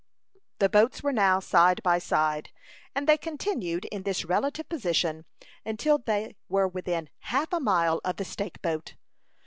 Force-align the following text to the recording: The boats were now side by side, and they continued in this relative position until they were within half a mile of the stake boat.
The 0.57 0.67
boats 0.67 1.03
were 1.03 1.13
now 1.13 1.39
side 1.39 1.83
by 1.83 1.99
side, 1.99 2.49
and 2.95 3.07
they 3.07 3.19
continued 3.19 3.85
in 3.91 4.01
this 4.01 4.25
relative 4.25 4.67
position 4.67 5.25
until 5.63 5.99
they 5.99 6.37
were 6.49 6.67
within 6.67 7.07
half 7.19 7.53
a 7.53 7.59
mile 7.59 8.01
of 8.03 8.15
the 8.15 8.25
stake 8.25 8.63
boat. 8.63 8.95